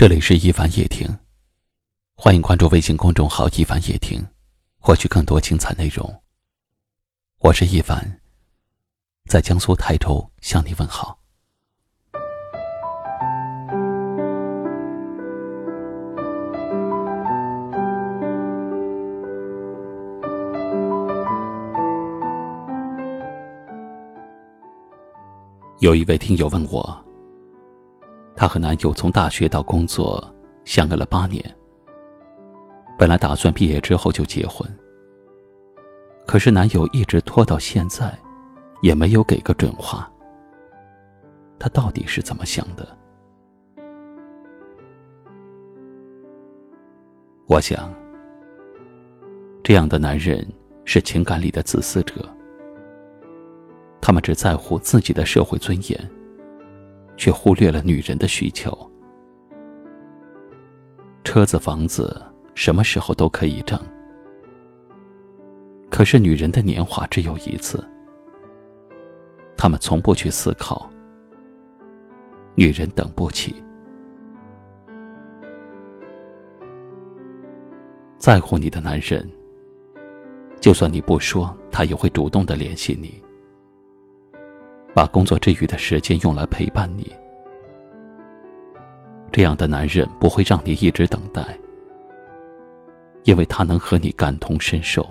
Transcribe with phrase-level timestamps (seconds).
[0.00, 1.08] 这里是一凡夜听，
[2.14, 4.24] 欢迎关注微信公众号“一凡夜听”，
[4.78, 6.22] 获取更多精彩内容。
[7.40, 8.20] 我是一凡，
[9.28, 11.18] 在江苏泰州向你问好。
[25.80, 27.07] 有一位听友问我。
[28.38, 30.32] 她和男友从大学到工作
[30.64, 31.44] 相爱了八年，
[32.96, 34.64] 本来打算毕业之后就结婚，
[36.24, 38.16] 可是男友一直拖到现在，
[38.80, 40.08] 也没有给个准话。
[41.58, 42.86] 他到底是怎么想的？
[47.48, 47.92] 我想，
[49.64, 50.46] 这样的男人
[50.84, 52.14] 是情感里的自私者，
[54.00, 56.17] 他们只在乎自己的社会尊严。
[57.18, 58.72] 却忽略了女人的需求。
[61.24, 63.78] 车子、房子什么时候都可以挣，
[65.90, 67.86] 可是女人的年华只有一次。
[69.56, 70.88] 他们从不去思考，
[72.54, 73.62] 女人等不起。
[78.16, 79.28] 在乎你的男人，
[80.60, 83.20] 就算你不说，他也会主动的联系你。
[84.98, 87.08] 把工作之余的时间用来陪伴你，
[89.30, 91.56] 这样的男人不会让你一直等待，
[93.22, 95.08] 因为他能和你感同身受。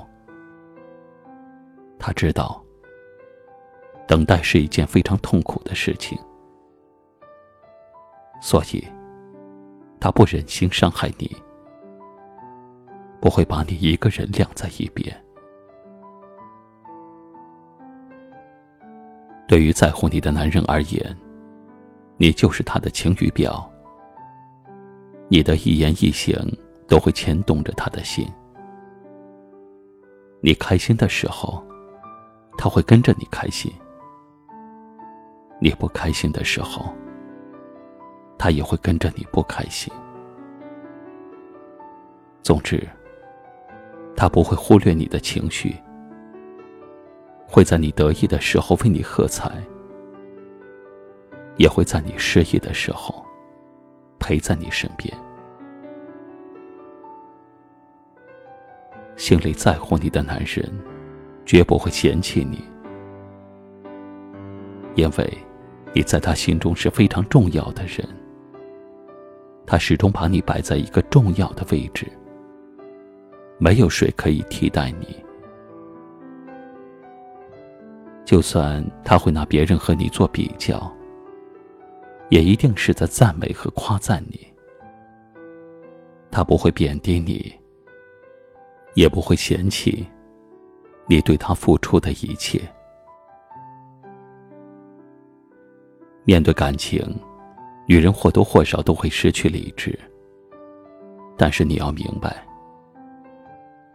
[1.98, 2.62] 他知道，
[4.06, 6.20] 等待是一件非常痛苦的事情，
[8.42, 8.86] 所以，
[10.02, 11.34] 他不忍心伤害你，
[13.22, 15.27] 不会把你一个人晾在一边。
[19.48, 21.18] 对于在乎你的男人而言，
[22.18, 23.68] 你就是他的晴雨表。
[25.30, 26.36] 你的一言一行
[26.88, 28.28] 都会牵动着他的心。
[30.42, 31.64] 你开心的时候，
[32.58, 33.72] 他会跟着你开心；
[35.62, 36.94] 你不开心的时候，
[38.38, 39.92] 他也会跟着你不开心。
[42.44, 42.86] 总之，
[44.16, 45.76] 他不会忽略你的情绪。
[47.48, 49.50] 会在你得意的时候为你喝彩，
[51.56, 53.26] 也会在你失意的时候
[54.20, 55.12] 陪在你身边。
[59.16, 60.70] 心里在乎你的男人，
[61.46, 62.62] 绝不会嫌弃你，
[64.96, 65.38] 因为
[65.94, 68.08] 你在他心中是非常重要的人。
[69.66, 72.06] 他始终把你摆在一个重要的位置，
[73.58, 75.27] 没有谁可以替代你。
[78.28, 80.94] 就算他会拿别人和你做比较，
[82.28, 84.46] 也一定是在赞美和夸赞你。
[86.30, 87.56] 他不会贬低你，
[88.96, 90.06] 也不会嫌弃
[91.08, 92.60] 你对他付出的一切。
[96.26, 97.02] 面对感情，
[97.88, 99.98] 女人或多或少都会失去理智。
[101.38, 102.46] 但是你要明白，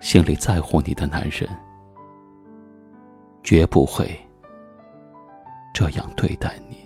[0.01, 1.47] 心里在乎你的男人。
[3.43, 4.09] 绝不会
[5.75, 6.81] 这样对待你。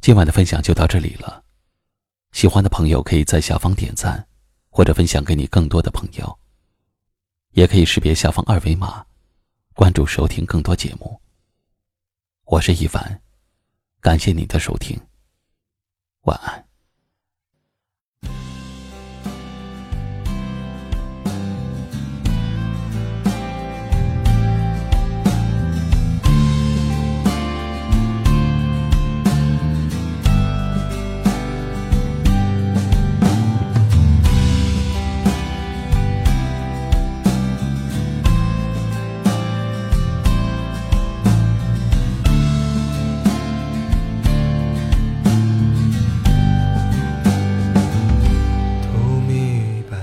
[0.00, 1.44] 今晚的分享就到这里了，
[2.32, 4.26] 喜欢的朋友可以在下方点赞，
[4.70, 6.38] 或者分享给你更多的朋友，
[7.50, 9.04] 也可以识别下方二维码。
[9.80, 11.18] 关注收听更多节目。
[12.44, 13.18] 我是一凡，
[13.98, 15.00] 感谢您的收听，
[16.24, 16.69] 晚安。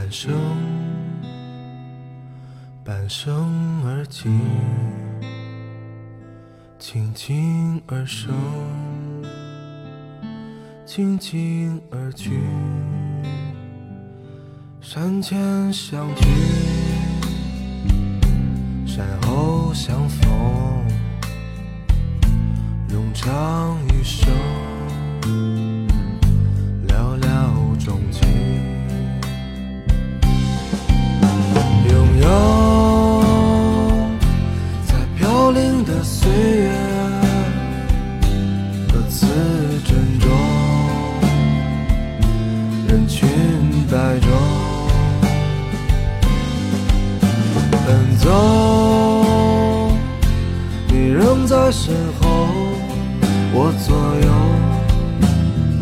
[0.07, 0.33] 半生
[2.85, 4.39] 半生而静，
[6.79, 8.33] 静静而生，
[10.85, 12.39] 静静而去。
[14.79, 16.23] 山前相聚，
[18.85, 20.85] 山后相逢，
[22.87, 24.31] 冗长余生，
[51.69, 52.47] 身后，
[53.53, 54.27] 我左右，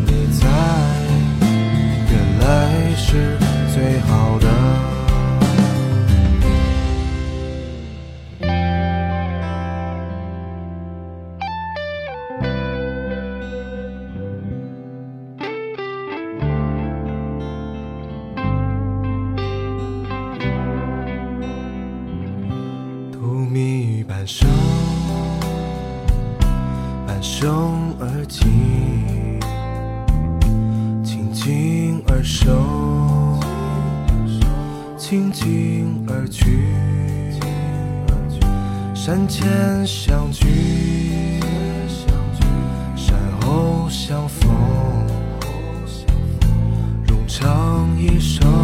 [0.04, 0.46] 你在，
[2.10, 2.44] 原来
[2.96, 3.38] 是
[3.72, 4.46] 最好的。
[24.08, 24.85] 半生。
[27.28, 29.40] 生而静，
[31.04, 33.40] 轻轻而生，
[34.96, 36.62] 轻轻而去，
[38.94, 41.40] 山前相聚，
[42.94, 44.48] 山后相逢，
[47.06, 48.55] 融成一生。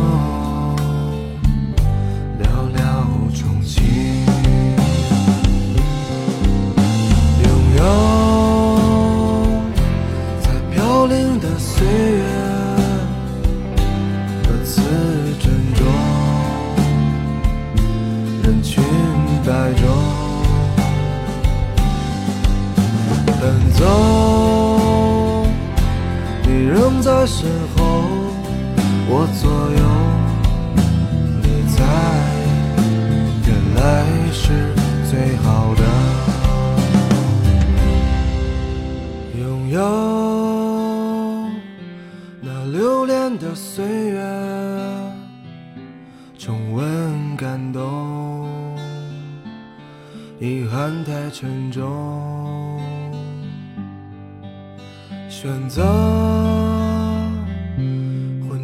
[27.24, 27.82] 身后，
[29.08, 29.48] 我左
[29.78, 29.82] 右，
[31.40, 31.78] 你在，
[33.46, 33.80] 原来
[34.32, 34.74] 是
[35.08, 35.82] 最好的。
[39.38, 39.78] 拥有
[42.40, 44.20] 那留恋的岁月，
[46.36, 48.48] 重温感动，
[50.40, 52.80] 遗憾太沉重，
[55.28, 55.82] 选择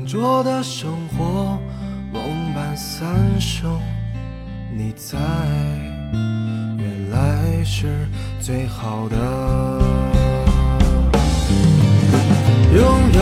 [0.08, 1.58] 浊的生活，
[2.10, 3.78] 梦伴三生，
[4.74, 5.18] 你在。
[6.78, 8.08] 原来是
[8.40, 9.16] 最好的。
[12.74, 12.82] 拥
[13.12, 13.20] 有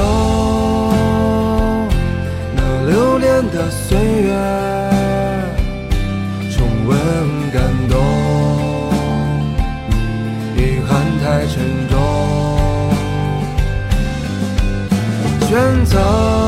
[2.54, 4.30] 那留恋的岁月，
[6.52, 6.96] 重温
[7.52, 7.98] 感动，
[10.56, 11.54] 遗憾太沉
[11.88, 11.98] 重，
[15.48, 16.45] 选择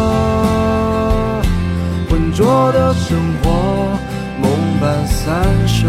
[5.28, 5.36] 感
[5.68, 5.84] 受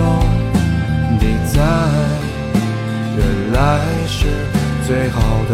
[1.18, 1.62] 你在，
[3.16, 3.20] 原
[3.54, 4.28] 来是
[4.86, 5.18] 最好
[5.50, 5.54] 的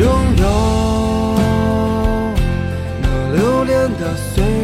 [0.00, 0.42] 拥有。
[3.02, 3.04] 那
[3.34, 4.61] 留恋的岁月。